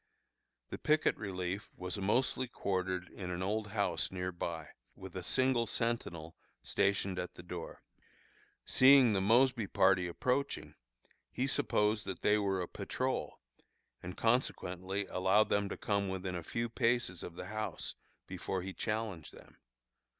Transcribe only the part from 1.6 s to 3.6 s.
was mostly quartered in an